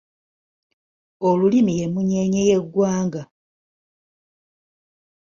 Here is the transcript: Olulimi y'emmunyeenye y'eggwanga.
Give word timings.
Olulimi 1.27 1.71
y'emmunyeenye 1.79 2.41
y'eggwanga. 2.49 3.21